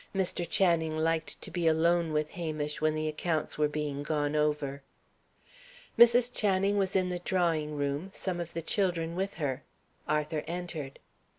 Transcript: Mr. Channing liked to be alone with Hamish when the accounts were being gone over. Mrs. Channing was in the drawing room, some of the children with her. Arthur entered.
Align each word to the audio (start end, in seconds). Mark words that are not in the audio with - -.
Mr. 0.15 0.49
Channing 0.49 0.97
liked 0.97 1.39
to 1.43 1.51
be 1.51 1.67
alone 1.67 2.11
with 2.11 2.31
Hamish 2.31 2.81
when 2.81 2.95
the 2.95 3.07
accounts 3.07 3.59
were 3.59 3.67
being 3.67 4.01
gone 4.01 4.35
over. 4.35 4.81
Mrs. 5.95 6.33
Channing 6.33 6.75
was 6.79 6.95
in 6.95 7.09
the 7.09 7.19
drawing 7.19 7.75
room, 7.77 8.09
some 8.11 8.39
of 8.39 8.51
the 8.55 8.63
children 8.63 9.15
with 9.15 9.35
her. 9.35 9.61
Arthur 10.07 10.43
entered. 10.47 10.97